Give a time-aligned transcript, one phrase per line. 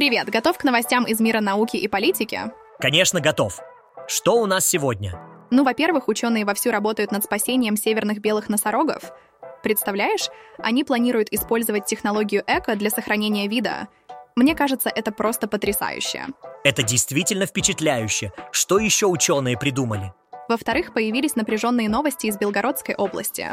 [0.00, 2.40] Привет, готов к новостям из мира науки и политики?
[2.78, 3.60] Конечно, готов.
[4.08, 5.20] Что у нас сегодня?
[5.50, 9.12] Ну, во-первых, ученые вовсю работают над спасением северных белых носорогов.
[9.62, 13.88] Представляешь, они планируют использовать технологию эко для сохранения вида.
[14.36, 16.28] Мне кажется, это просто потрясающе.
[16.64, 18.32] Это действительно впечатляюще.
[18.52, 20.14] Что еще ученые придумали?
[20.50, 23.52] Во-вторых, появились напряженные новости из Белгородской области.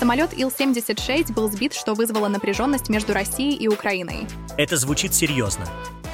[0.00, 4.26] Самолет Ил-76 был сбит, что вызвало напряженность между Россией и Украиной.
[4.56, 5.66] Это звучит серьезно.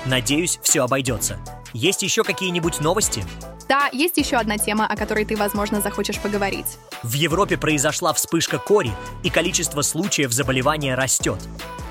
[0.06, 1.38] Надеюсь, все обойдется.
[1.72, 3.22] Есть еще какие-нибудь новости?
[3.68, 6.78] Да, есть еще одна тема, о которой ты, возможно, захочешь поговорить.
[7.04, 8.90] В Европе произошла вспышка кори,
[9.22, 11.38] и количество случаев заболевания растет.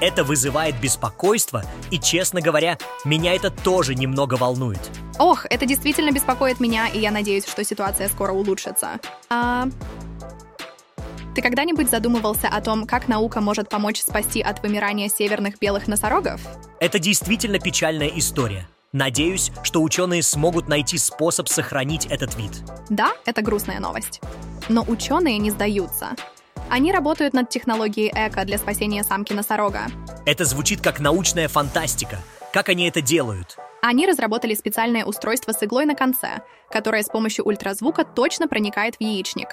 [0.04, 4.82] Это вызывает беспокойство, и, честно говоря, меня это тоже немного волнует.
[5.18, 9.00] Ох, это действительно беспокоит меня, и я надеюсь, что ситуация скоро улучшится.
[9.30, 9.70] А...
[11.36, 16.42] Ты когда-нибудь задумывался о том, как наука может помочь спасти от вымирания северных белых носорогов?
[16.82, 18.68] Это действительно печальная история.
[18.92, 22.52] Надеюсь, что ученые смогут найти способ сохранить этот вид.
[22.90, 24.20] Да, это грустная новость.
[24.68, 26.10] Но ученые не сдаются.
[26.74, 29.82] Они работают над технологией эко для спасения самки носорога.
[30.26, 32.18] Это звучит как научная фантастика.
[32.52, 33.58] Как они это делают?
[33.84, 39.02] Они разработали специальное устройство с иглой на конце, которое с помощью ультразвука точно проникает в
[39.02, 39.50] яичник.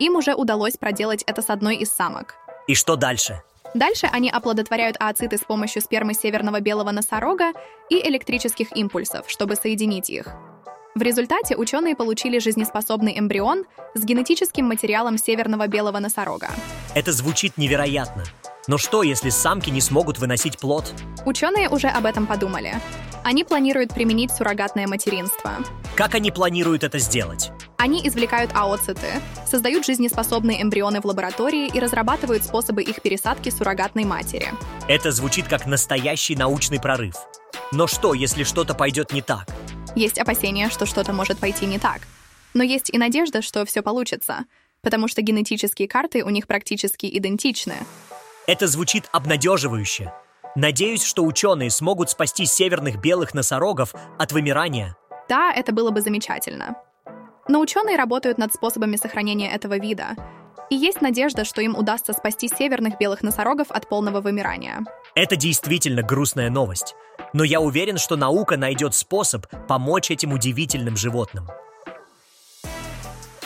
[0.00, 2.34] Им уже удалось проделать это с одной из самок.
[2.66, 3.40] И что дальше?
[3.74, 7.52] Дальше они оплодотворяют ооциты с помощью спермы северного белого носорога
[7.90, 10.34] и электрических импульсов, чтобы соединить их.
[10.96, 16.48] В результате ученые получили жизнеспособный эмбрион с генетическим материалом северного белого носорога.
[16.94, 18.24] Это звучит невероятно.
[18.66, 20.90] Но что, если самки не смогут выносить плод?
[21.26, 22.76] Ученые уже об этом подумали.
[23.24, 25.50] Они планируют применить суррогатное материнство.
[25.96, 27.50] Как они планируют это сделать?
[27.76, 34.48] Они извлекают аоциты, создают жизнеспособные эмбрионы в лаборатории и разрабатывают способы их пересадки суррогатной матери.
[34.88, 37.16] Это звучит как настоящий научный прорыв.
[37.70, 39.46] Но что, если что-то пойдет не так?
[39.96, 42.02] Есть опасения, что что-то может пойти не так.
[42.52, 44.44] Но есть и надежда, что все получится,
[44.82, 47.76] потому что генетические карты у них практически идентичны.
[48.46, 50.12] Это звучит обнадеживающе.
[50.54, 54.96] Надеюсь, что ученые смогут спасти северных белых носорогов от вымирания.
[55.30, 56.76] Да, это было бы замечательно.
[57.48, 60.14] Но ученые работают над способами сохранения этого вида.
[60.70, 64.84] И есть надежда, что им удастся спасти северных белых носорогов от полного вымирания.
[65.14, 66.94] Это действительно грустная новость.
[67.32, 71.48] Но я уверен, что наука найдет способ помочь этим удивительным животным.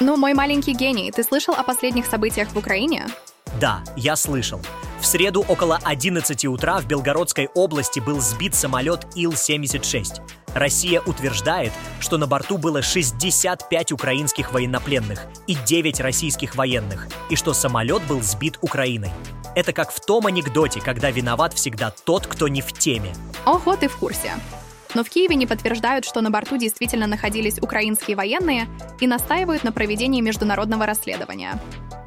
[0.00, 3.06] Ну, мой маленький гений, ты слышал о последних событиях в Украине?
[3.60, 4.60] Да, я слышал.
[5.00, 10.20] В среду около 11 утра в Белгородской области был сбит самолет Ил-76.
[10.54, 17.52] Россия утверждает, что на борту было 65 украинских военнопленных и 9 российских военных, и что
[17.52, 19.10] самолет был сбит Украиной.
[19.54, 23.12] Это как в том анекдоте, когда виноват всегда тот, кто не в теме.
[23.46, 24.32] Ого, ты в курсе.
[24.94, 28.66] Но в Киеве не подтверждают, что на борту действительно находились украинские военные
[29.00, 31.60] и настаивают на проведении международного расследования.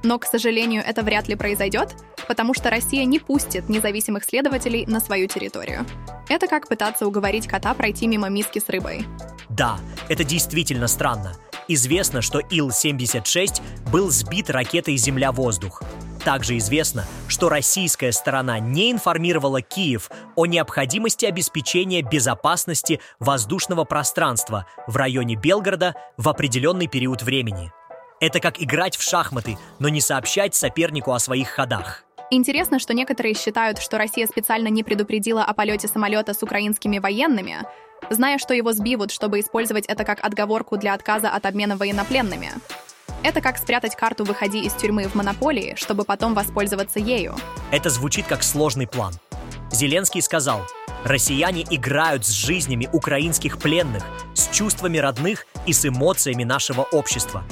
[0.03, 1.95] Но, к сожалению, это вряд ли произойдет,
[2.27, 5.85] потому что Россия не пустит независимых следователей на свою территорию.
[6.29, 9.05] Это как пытаться уговорить кота пройти мимо миски с рыбой.
[9.49, 9.77] Да,
[10.09, 11.33] это действительно странно.
[11.67, 13.61] Известно, что Ил-76
[13.91, 15.81] был сбит ракетой «Земля-воздух».
[16.23, 24.95] Также известно, что российская сторона не информировала Киев о необходимости обеспечения безопасности воздушного пространства в
[24.95, 27.71] районе Белгорода в определенный период времени.
[28.21, 32.05] Это как играть в шахматы, но не сообщать сопернику о своих ходах.
[32.35, 37.57] Интересно, что некоторые считают, что Россия специально не предупредила о полете самолета с украинскими военными,
[38.09, 42.49] зная, что его сбивут, чтобы использовать это как отговорку для отказа от обмена военнопленными.
[43.21, 47.35] Это как спрятать карту «Выходи из тюрьмы» в монополии, чтобы потом воспользоваться ею.
[47.69, 49.13] Это звучит как сложный план.
[49.71, 50.61] Зеленский сказал,
[51.03, 57.43] россияне играют с жизнями украинских пленных, с чувствами родных и с эмоциями нашего общества.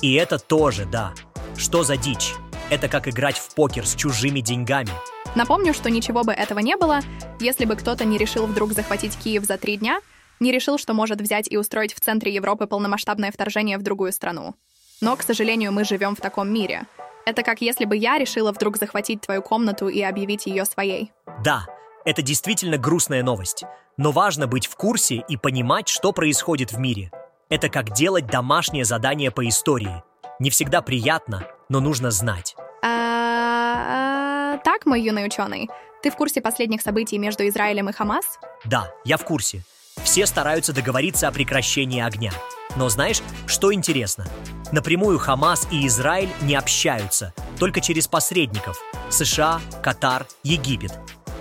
[0.00, 1.12] И это тоже, да.
[1.58, 2.32] Что за дичь?
[2.70, 4.90] Это как играть в покер с чужими деньгами.
[5.34, 7.00] Напомню, что ничего бы этого не было,
[7.40, 10.00] если бы кто-то не решил вдруг захватить Киев за три дня,
[10.40, 14.54] не решил, что может взять и устроить в центре Европы полномасштабное вторжение в другую страну.
[15.00, 16.86] Но, к сожалению, мы живем в таком мире.
[17.26, 21.12] Это как если бы я решила вдруг захватить твою комнату и объявить ее своей.
[21.42, 21.66] Да,
[22.04, 23.64] это действительно грустная новость.
[23.96, 27.10] Но важно быть в курсе и понимать, что происходит в мире.
[27.48, 30.02] Это как делать домашнее задание по истории.
[30.40, 32.56] Не всегда приятно, но нужно знать.
[32.82, 35.68] А, так, мой юный ученый,
[36.02, 38.38] ты в курсе последних событий между Израилем и Хамас?
[38.64, 39.62] Да, я в курсе.
[40.02, 42.32] Все стараются договориться о прекращении огня.
[42.76, 44.26] Но знаешь, что интересно?
[44.72, 48.78] Напрямую Хамас и Израиль не общаются, только через посредников–
[49.10, 50.92] США, Катар, Египет.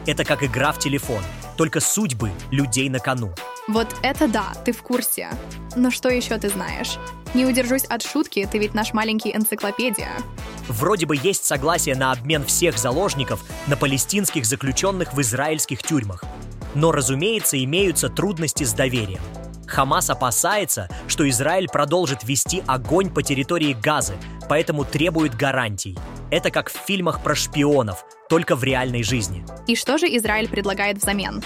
[0.05, 1.23] Это как игра в телефон.
[1.57, 3.33] только судьбы людей на кону.
[3.69, 5.29] Вот это да, ты в курсе.
[5.77, 6.97] Но что еще ты знаешь?
[7.33, 10.11] Не удержусь от шутки, ты ведь наш маленький энциклопедия.
[10.67, 16.25] Вроде бы есть согласие на обмен всех заложников на палестинских заключенных в израильских тюрьмах.
[16.75, 19.21] Но, разумеется, имеются трудности с доверием.
[19.65, 24.15] Хамас опасается, что Израиль продолжит вести огонь по территории Газы,
[24.49, 25.97] поэтому требует гарантий.
[26.31, 29.45] Это как в фильмах про шпионов, только в реальной жизни.
[29.67, 31.41] И что же Израиль предлагает взамен?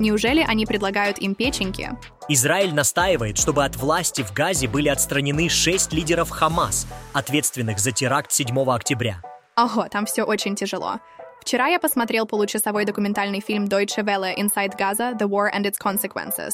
[0.00, 1.90] Неужели они предлагают им печеньки?
[2.26, 8.32] Израиль настаивает, чтобы от власти в Газе были отстранены шесть лидеров Хамас, ответственных за теракт
[8.32, 9.22] 7 октября.
[9.58, 11.00] Ого, там все очень тяжело.
[11.42, 16.52] Вчера я посмотрел получасовой документальный фильм Deutsche Welle Inside Gaza– The War and its Consequences.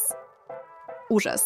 [1.08, 1.42] Ужас.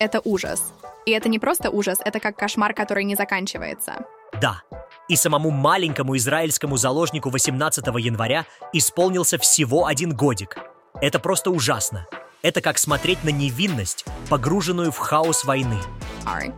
[0.00, 0.72] Это ужас.
[1.06, 4.04] И это не просто ужас, это как кошмар, который не заканчивается.
[4.40, 4.62] Да.
[5.08, 10.58] И самому маленькому израильскому заложнику 18 января исполнился всего один годик.
[11.00, 12.06] Это просто ужасно.
[12.42, 15.78] Это как смотреть на невинность, погруженную в хаос войны.
[16.24, 16.54] Sorry.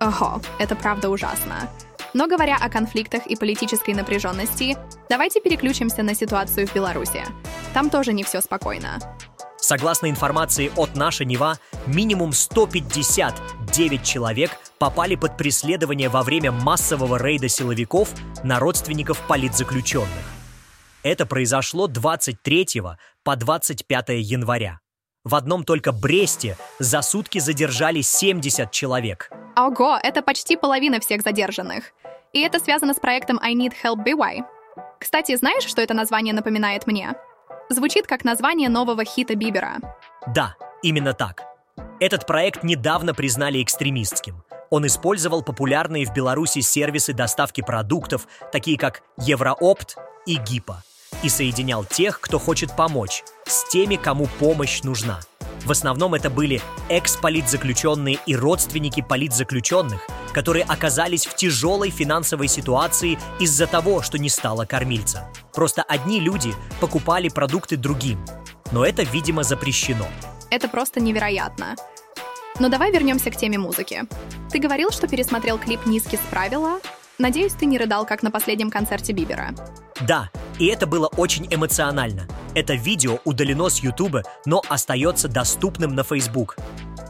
[0.00, 1.68] Ого, это правда ужасно.
[2.14, 4.78] Но говоря о конфликтах и политической напряженности,
[5.10, 7.24] давайте переключимся на ситуацию в Беларуси.
[7.74, 8.98] Там тоже не все спокойно.
[9.56, 17.48] Согласно информации от «Наша Нева», минимум 159 человек попали под преследование во время массового рейда
[17.48, 18.10] силовиков
[18.44, 20.33] на родственников политзаключенных.
[21.04, 22.66] Это произошло 23
[23.24, 24.80] по 25 января.
[25.22, 29.30] В одном только Бресте за сутки задержали 70 человек.
[29.54, 31.92] Ого, это почти половина всех задержанных.
[32.32, 34.44] И это связано с проектом I Need Help BY.
[34.98, 37.12] Кстати, знаешь, что это название напоминает мне?
[37.68, 39.80] Звучит как название нового хита Бибера.
[40.34, 41.42] Да, именно так.
[42.00, 44.42] Этот проект недавно признали экстремистским.
[44.70, 50.82] Он использовал популярные в Беларуси сервисы доставки продуктов, такие как Евроопт и ГИПа
[51.24, 55.20] и соединял тех, кто хочет помочь, с теми, кому помощь нужна.
[55.64, 56.60] В основном это были
[56.90, 64.66] экс-политзаключенные и родственники политзаключенных, которые оказались в тяжелой финансовой ситуации из-за того, что не стало
[64.66, 65.26] кормильца.
[65.54, 68.22] Просто одни люди покупали продукты другим.
[68.70, 70.06] Но это, видимо, запрещено.
[70.50, 71.76] Это просто невероятно.
[72.60, 74.02] Но давай вернемся к теме музыки.
[74.50, 76.80] Ты говорил, что пересмотрел клип «Низкий с правила».
[77.18, 79.54] Надеюсь, ты не рыдал, как на последнем концерте Бибера.
[80.00, 82.26] Да, и это было очень эмоционально.
[82.54, 86.56] Это видео удалено с Ютуба, но остается доступным на Facebook.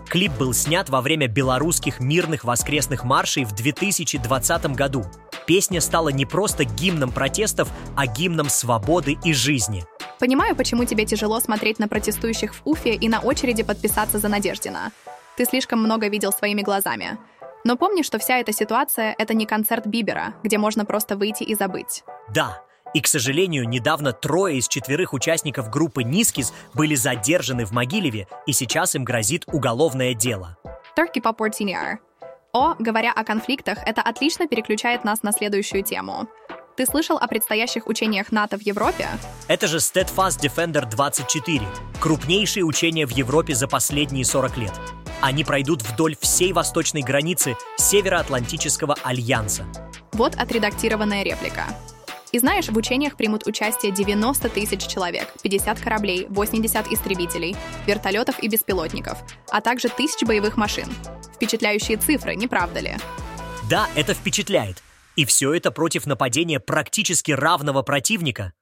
[0.09, 5.05] Клип был снят во время белорусских мирных воскресных маршей в 2020 году.
[5.47, 9.85] Песня стала не просто гимном протестов, а гимном свободы и жизни.
[10.21, 14.93] Понимаю, почему тебе тяжело смотреть на протестующих в Уфе и на очереди подписаться за Надеждина.
[15.37, 17.19] Ты слишком много видел своими глазами.
[17.65, 21.55] Но помни, что вся эта ситуация— это не концерт Бибера, где можно просто выйти и
[21.55, 22.05] забыть.
[22.33, 22.63] Да,
[22.93, 28.53] и, к сожалению, недавно трое из четверых участников группы Нискис были задержаны в Могилеве, и
[28.53, 30.59] сейчас им грозит уголовное дело.
[30.97, 31.97] Turkey Pop Senior.
[32.53, 36.29] О, говоря о конфликтах, это отлично переключает нас на следующую тему.
[36.77, 39.09] Ты слышал о предстоящих учениях НАТО в Европе?
[39.49, 41.63] Это же Steadfast Defender 24,
[42.01, 44.73] крупнейшие учения в Европе за последние 40 лет.
[45.21, 49.65] Они пройдут вдоль всей восточной границы Североатлантического альянса.
[50.13, 51.67] Вот отредактированная реплика.
[52.33, 58.49] И знаешь, в учениях примут участие 90 тысяч человек, 50 кораблей, 80 истребителей, вертолетов и
[58.49, 59.19] беспилотников,
[59.51, 60.93] а также тысяч боевых машин.
[61.37, 62.97] Впечатляющие цифры, не правда ли?
[63.71, 64.83] Да, это впечатляет.
[65.15, 68.53] И все это против нападения практически равного противника.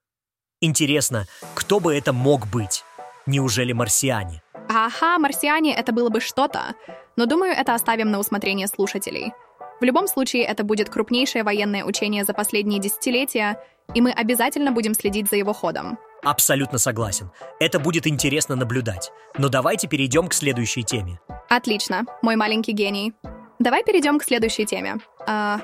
[0.61, 2.85] Интересно, кто бы это мог быть?
[3.25, 4.42] Неужели марсиане?
[4.75, 6.75] Ага, марсиане— это было бы что-то.
[7.17, 9.33] Но думаю, это оставим на усмотрение слушателей.
[9.81, 13.61] В любом случае, это будет крупнейшее военное учение за последние десятилетия,
[13.95, 15.99] и мы обязательно будем следить за его ходом.
[16.23, 17.31] Абсолютно согласен.
[17.59, 19.11] Это будет интересно наблюдать.
[19.37, 21.21] Но давайте перейдем к следующей теме.
[21.49, 23.12] Отлично, мой маленький гений.
[23.59, 24.99] Давай перейдем к следующей теме.
[25.26, 25.61] А...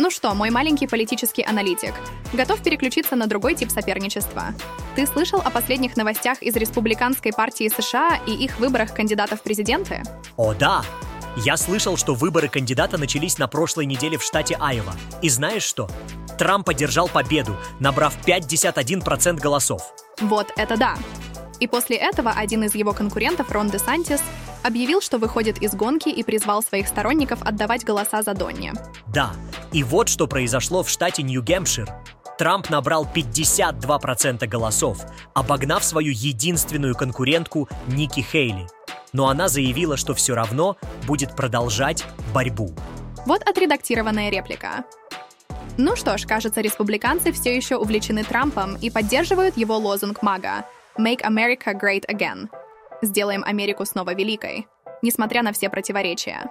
[0.00, 1.92] Ну что, мой маленький политический аналитик,
[2.32, 4.54] готов переключиться на другой тип соперничества.
[4.96, 10.02] Ты слышал о последних новостях из Республиканской партии США и их выборах кандидатов в президенты?
[10.38, 10.82] О, да!
[11.36, 14.94] Я слышал, что выборы кандидата начались на прошлой неделе в штате Айова.
[15.20, 15.86] И знаешь что?
[16.38, 19.82] Трамп одержал победу, набрав 51% голосов.
[20.22, 20.96] Вот это да!
[21.60, 24.20] И после этого один из его конкурентов, Рон де Сантис,
[24.62, 28.72] объявил, что выходит из гонки и призвал своих сторонников отдавать голоса за Донни.
[29.06, 29.32] Да,
[29.72, 31.88] и вот что произошло в штате Нью-Гэмпшир.
[32.38, 38.66] Трамп набрал 52% голосов, обогнав свою единственную конкурентку Ники Хейли–
[39.12, 40.76] но она заявила, что все равно
[41.06, 42.72] будет продолжать борьбу.
[43.26, 44.84] Вот отредактированная реплика.
[45.76, 50.64] Ну что ж, кажется, республиканцы все еще увлечены Трампом и поддерживают его лозунг МАГА
[50.98, 52.48] «Make America Great Again»—
[53.02, 54.66] «Сделаем Америку снова великой»,
[55.02, 56.50] несмотря на все противоречия.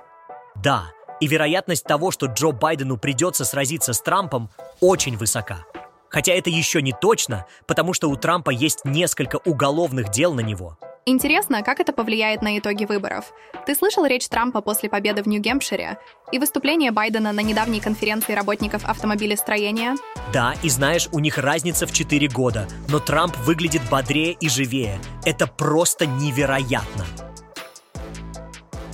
[0.56, 5.66] Да, и вероятность того, что Джо Байдену придется сразиться с Трампом, очень высока.
[6.10, 10.78] Хотя это еще не точно, потому что у Трампа есть несколько уголовных дел на него.
[11.10, 13.34] Интересно, как это повлияет на итоги выборов.
[13.66, 15.98] Ты слышал речь Трампа после победы в Нью-Гемпшире
[16.32, 19.96] и выступление Байдена на недавней конференции работников автомобилестроения?
[20.32, 25.00] Да, и знаешь, у них разница в 4 года, но Трамп выглядит бодрее и живее.
[25.26, 27.08] Это просто невероятно.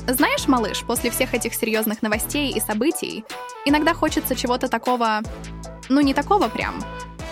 [0.07, 3.25] Знаешь, малыш, после всех этих серьезных новостей и событий,
[3.65, 5.19] иногда хочется чего-то такого...
[5.89, 6.81] Ну, не такого прям.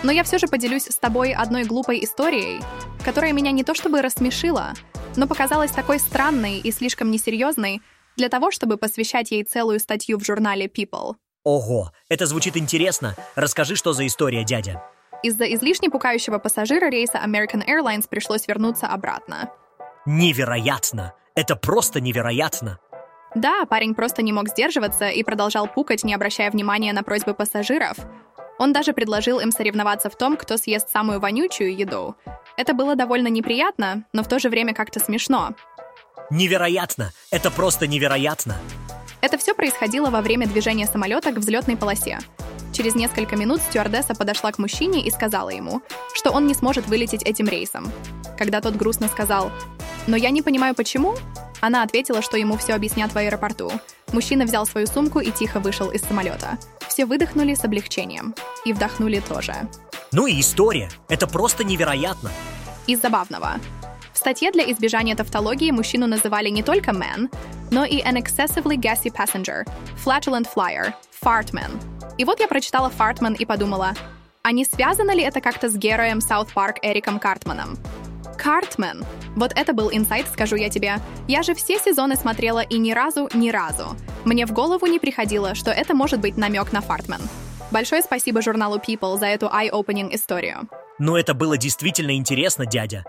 [0.02, 2.60] Но я все же поделюсь с тобой одной глупой историей,
[3.04, 4.72] которая меня не то чтобы рассмешила,
[5.16, 7.82] но показалась такой странной и слишком несерьезной
[8.16, 11.16] для того, чтобы посвящать ей целую статью в журнале People.
[11.44, 13.14] Ого, это звучит интересно.
[13.34, 14.82] Расскажи, что за история, дядя.
[15.22, 19.50] Из-за излишне пугающего пассажира рейса American Airlines пришлось вернуться обратно.
[20.06, 21.12] Невероятно!
[21.34, 22.78] Это просто невероятно!
[23.34, 27.96] Да, парень просто не мог сдерживаться и продолжал пукать, не обращая внимания на просьбы пассажиров.
[28.58, 32.16] Он даже предложил им соревноваться в том, кто съест самую вонючую еду.
[32.56, 35.54] Это было довольно неприятно, но в то же время как-то смешно.
[36.30, 37.12] Невероятно!
[37.30, 38.56] Это просто невероятно!
[39.20, 42.18] Это все происходило во время движения самолета к взлетной полосе.
[42.72, 45.80] Через несколько минут стюардесса подошла к мужчине и сказала ему,
[46.12, 47.90] что он не сможет вылететь этим рейсом.
[48.36, 49.50] Когда тот грустно сказал
[50.06, 51.16] «Но я не понимаю, почему?»,
[51.64, 53.72] она ответила, что ему все объяснят в аэропорту.
[54.12, 56.58] Мужчина взял свою сумку и тихо вышел из самолета.
[56.88, 58.34] Все выдохнули с облегчением.
[58.66, 59.54] И вдохнули тоже.
[60.12, 60.90] Ну и история.
[61.08, 62.30] Это просто невероятно.
[62.86, 63.54] Из забавного.
[64.12, 67.34] В статье для избежания тавтологии мужчину называли не только man,
[67.70, 69.66] но и an excessively gassy passenger,
[70.04, 70.92] flatulent flyer,
[71.22, 71.80] fartman.
[72.18, 73.94] И вот я прочитала fartman и подумала,
[74.42, 77.78] а не связано ли это как-то с героем South Park Эриком Картманом?
[78.34, 79.04] Картмен.
[79.36, 80.96] Вот это был инсайт, скажу я тебе.
[81.28, 83.96] Я же все сезоны смотрела и ни разу, ни разу.
[84.24, 87.20] Мне в голову не приходило, что это может быть намек на Фартмен.
[87.70, 90.68] Большое спасибо журналу People за эту eye-opening историю.
[90.98, 93.04] Ну это было действительно интересно, дядя.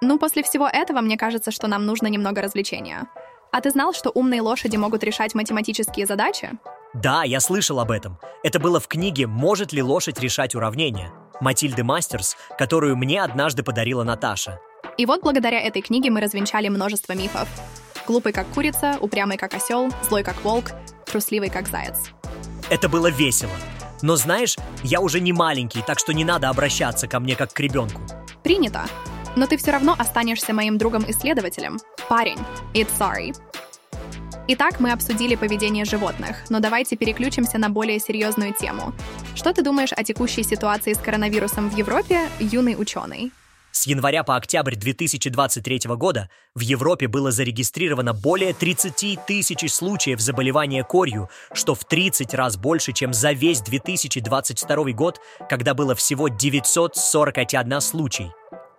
[0.00, 3.08] Ну, после всего этого, мне кажется, что нам нужно немного развлечения.
[3.50, 6.50] А ты знал, что умные лошади могут решать математические задачи?
[7.02, 8.18] Да, я слышал об этом.
[8.42, 14.02] Это было в книге «Может ли лошадь решать уравнения?» Матильды Мастерс, которую мне однажды подарила
[14.02, 14.58] Наташа.
[14.96, 17.48] И вот благодаря этой книге мы развенчали множество мифов.
[18.08, 20.72] Глупый как курица, упрямый как осел, злой как волк,
[21.06, 22.10] трусливый как заяц.
[22.68, 23.52] Это было весело.
[24.02, 27.60] Но знаешь, я уже не маленький, так что не надо обращаться ко мне как к
[27.60, 28.00] ребенку.
[28.42, 28.86] Принято.
[29.36, 31.78] Но ты все равно останешься моим другом-исследователем.
[32.08, 32.38] Парень,
[32.74, 33.32] it's sorry.
[34.50, 38.94] Итак, мы обсудили поведение животных, но давайте переключимся на более серьезную тему.
[39.34, 43.30] Что ты думаешь о текущей ситуации с коронавирусом в Европе, юный ученый?
[43.72, 50.82] С января по октябрь 2023 года в Европе было зарегистрировано более 30 тысяч случаев заболевания
[50.82, 57.82] корью, что в 30 раз больше, чем за весь 2022 год, когда было всего 941
[57.82, 58.30] случай.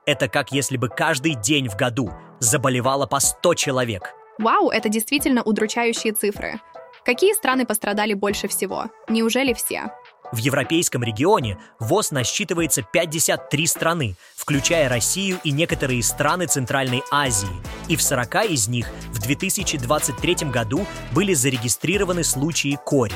[0.08, 5.43] Это как если бы каждый день в году заболевало по 100 человек– Вау, это действительно
[5.43, 6.62] удручающие цифры.
[7.03, 8.86] Какие страны пострадали больше всего?
[9.10, 9.91] Неужели все?
[10.31, 17.50] В европейском регионе ВОЗ насчитывается 53 страны, включая Россию и некоторые страны Центральной Азии,
[17.89, 23.15] и в 40 из них в 2023 году были зарегистрированы случаи кори.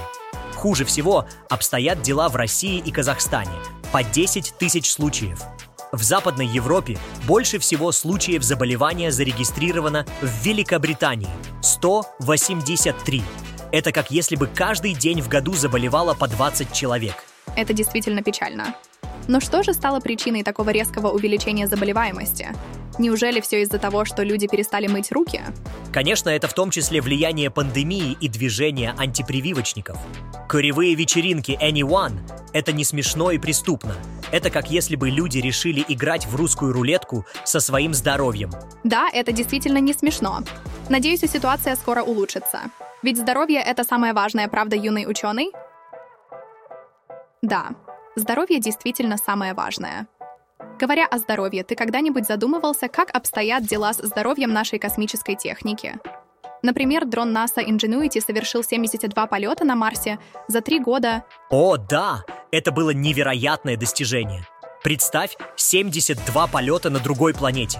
[0.55, 3.55] Хуже всего обстоят дела в России и Казахстане–
[3.93, 5.39] по 10 тысяч случаев–
[5.93, 6.97] в Западной Европе
[7.27, 11.29] больше всего случаев заболевания зарегистрировано в Великобритании–
[11.61, 13.23] 183.
[13.71, 17.23] Это как если бы каждый день в году заболевало по 20 человек.
[17.55, 18.75] Это действительно печально.
[19.27, 22.49] Но что же стало причиной такого резкого увеличения заболеваемости?
[22.99, 25.41] Неужели все из-за того, что люди перестали мыть руки?
[25.91, 29.97] Конечно, это в том числе влияние пандемии и движения антипрививочников.
[30.47, 32.19] Коревые вечеринки Anyone–
[32.53, 33.95] это не смешно и преступно.
[34.31, 38.51] Это как если бы люди решили играть в русскую рулетку со своим здоровьем.
[38.83, 40.41] Да, это действительно не смешно.
[40.89, 42.61] Надеюсь, ситуация скоро улучшится.
[43.01, 45.51] Ведь здоровье— это самое важное, правда, юный ученый?
[47.41, 47.71] Да,
[48.15, 50.07] здоровье действительно самое важное.
[50.79, 55.99] Говоря о здоровье, ты когда-нибудь задумывался, как обстоят дела с здоровьем нашей космической техники?
[56.61, 60.17] Например, дрон NASA Ingenuity совершил 72 полета на Марсе
[60.47, 61.25] за три года.
[61.49, 62.23] О, да!
[62.51, 64.47] Это было невероятное достижение.
[64.81, 67.79] Представь, 72 полета на другой планете.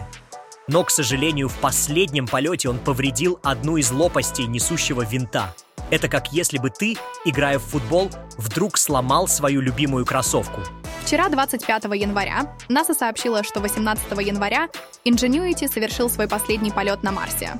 [0.67, 5.53] Но, к сожалению, в последнем полете он повредил одну из лопастей несущего винта.
[5.89, 10.61] Это как если бы ты, играя в футбол, вдруг сломал свою любимую кроссовку.
[11.03, 14.69] Вчера, 25 января, НАСА сообщила, что 18 января
[15.05, 17.59] Ingenuity совершил свой последний полет на Марсе.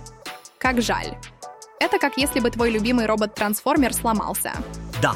[0.58, 1.18] Как жаль.
[1.80, 4.54] Это как если бы твой любимый робот-трансформер сломался.
[5.02, 5.16] Да,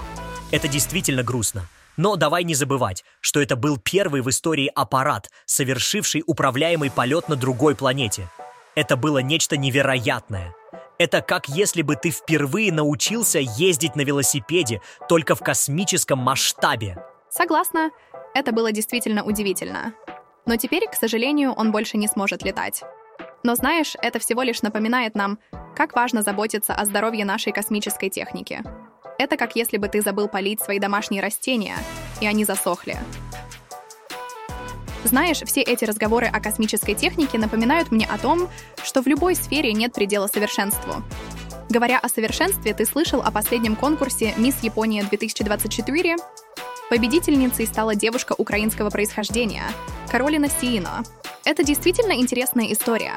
[0.52, 1.70] это действительно грустно.
[1.98, 7.36] Но давай не забывать, что это был первый в истории аппарат, совершивший управляемый полет на
[7.36, 8.30] другой планете.
[8.76, 10.56] Это было нечто невероятное.
[11.00, 17.04] Это как если бы ты впервые научился ездить на велосипеде только в космическом масштабе.
[17.30, 17.90] Согласна,
[18.34, 19.94] это было действительно удивительно.
[20.46, 22.84] Но теперь, к сожалению, он больше не сможет летать.
[23.44, 25.40] Но знаешь, это всего лишь напоминает нам,
[25.76, 28.64] как важно заботиться о здоровье нашей космической техники.
[29.18, 31.76] Это как если бы ты забыл полить свои домашние растения,
[32.22, 32.98] и они засохли.
[35.04, 38.50] Знаешь, все эти разговоры о космической технике напоминают мне о том,
[38.84, 41.04] что в любой сфере нет предела совершенству.
[41.70, 46.18] Говоря о совершенстве, ты слышал о последнем конкурсе «Мисс Япония 2024»?
[46.90, 49.64] Победительницей стала девушка украинского происхождения,
[50.10, 51.04] Каролина Сиино.
[51.44, 53.14] Это действительно интересная история.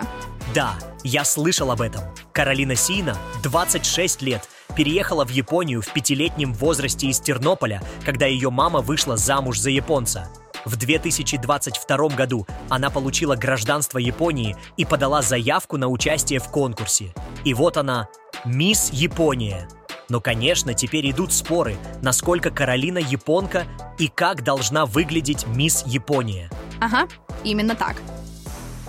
[0.54, 2.02] Да, я слышал об этом.
[2.32, 8.80] Каролина Сина, 26 лет, переехала в Японию в пятилетнем возрасте из Тернополя, когда ее мама
[8.80, 10.28] вышла замуж за японца.
[10.64, 17.14] В 2022 году она получила гражданство Японии и подала заявку на участие в конкурсе.
[17.44, 18.08] И вот она,
[18.44, 19.68] мисс Япония.
[20.08, 23.64] Но, конечно, теперь идут споры, насколько Каролина японка
[23.96, 26.50] и как должна выглядеть мисс Япония.
[26.80, 27.08] Ага,
[27.44, 27.96] именно так.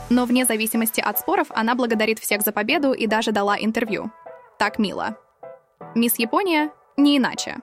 [0.09, 4.11] Но вне зависимости от споров она благодарит всех за победу и даже дала интервью.
[4.57, 5.17] Так мило.
[5.95, 7.57] Мисс Япония не иначе.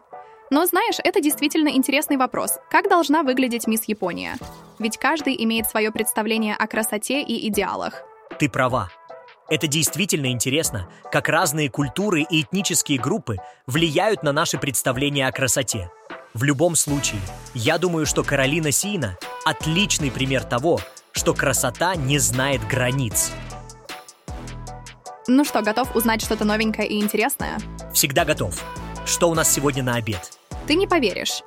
[0.50, 2.58] Но знаешь, это действительно интересный вопрос.
[2.70, 4.36] Как должна выглядеть мисс Япония?
[4.78, 8.02] Ведь каждый имеет свое представление о красоте и идеалах.
[8.38, 8.88] Ты права.
[9.50, 15.90] Это действительно интересно, как разные культуры и этнические группы влияют на наши представления о красоте.
[16.34, 17.20] В любом случае,
[17.54, 20.80] я думаю, что Каролина Сина– отличный пример того,
[21.12, 23.32] что красота не знает границ.
[25.26, 27.58] Ну что, готов узнать что-то новенькое и интересное?
[27.92, 28.62] Всегда готов.
[29.06, 30.38] Что у нас сегодня на обед?
[30.66, 31.42] Ты не поверишь.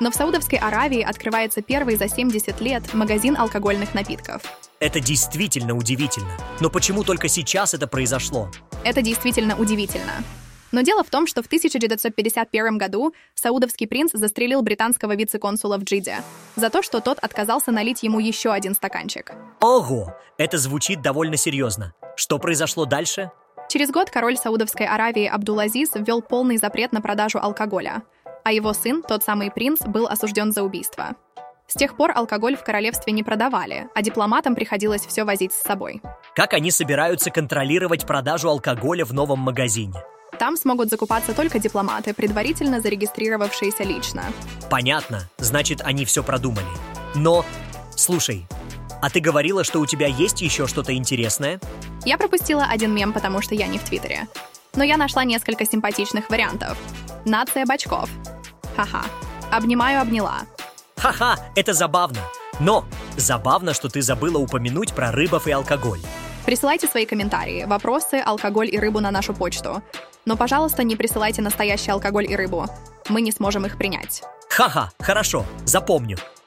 [0.00, 4.42] Но в Саудовской Аравии открывается первый за 70 лет магазин алкогольных напитков.
[4.80, 6.30] Это действительно удивительно.
[6.60, 8.50] Но почему только сейчас это произошло?
[8.84, 10.12] Это действительно удивительно.
[10.72, 16.16] Но дело в том, что в 1951 году саудовский принц застрелил британского вице-консула в Джиде
[16.56, 19.32] за то, что тот отказался налить ему еще один стаканчик.
[19.60, 20.16] Ого!
[20.38, 21.94] Это звучит довольно серьезно.
[22.16, 23.30] Что произошло дальше?
[23.68, 28.02] Через год король Саудовской Аравии Абдул-Азиз ввел полный запрет на продажу алкоголя,
[28.44, 31.16] а его сын, тот самый принц, был осужден за убийство.
[31.66, 36.00] С тех пор алкоголь в королевстве не продавали, а дипломатам приходилось все возить с собой.
[36.36, 40.00] Как они собираются контролировать продажу алкоголя в новом магазине?
[40.38, 44.24] Там смогут закупаться только дипломаты, предварительно зарегистрировавшиеся лично.
[44.70, 46.66] Понятно, значит, они все продумали.
[47.14, 47.44] Но,
[47.94, 48.46] слушай,
[49.00, 51.60] а ты говорила, что у тебя есть еще что-то интересное?
[52.04, 54.28] Я пропустила один мем, потому что я не в Твиттере.
[54.74, 56.76] Но я нашла несколько симпатичных вариантов.
[57.24, 58.10] Нация бачков.
[58.76, 59.04] Ха-ха.
[59.50, 60.40] Обнимаю, обняла.
[60.96, 62.20] Ха-ха, это забавно.
[62.60, 62.84] Но
[63.16, 66.00] забавно, что ты забыла упомянуть про рыбов и алкоголь.
[66.44, 69.82] Присылайте свои комментарии, вопросы, алкоголь и рыбу на нашу почту.
[70.26, 72.66] Но, пожалуйста, не присылайте настоящий алкоголь и рыбу.
[73.08, 74.22] Мы не сможем их принять.
[74.50, 76.18] Ха-ха, хорошо, запомню.